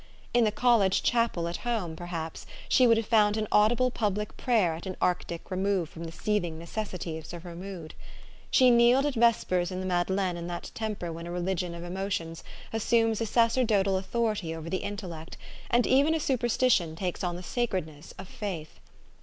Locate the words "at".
1.47-1.57, 4.73-4.87, 9.05-9.13